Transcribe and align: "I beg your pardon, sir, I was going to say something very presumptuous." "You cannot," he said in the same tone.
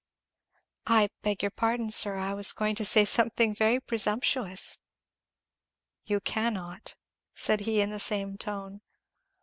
"I 0.87 1.09
beg 1.21 1.43
your 1.43 1.51
pardon, 1.51 1.91
sir, 1.91 2.17
I 2.17 2.33
was 2.33 2.53
going 2.53 2.73
to 2.77 2.83
say 2.83 3.05
something 3.05 3.53
very 3.53 3.79
presumptuous." 3.79 4.79
"You 6.05 6.21
cannot," 6.21 6.95
he 7.33 7.37
said 7.39 7.61
in 7.67 7.91
the 7.91 7.99
same 7.99 8.35
tone. 8.39 8.81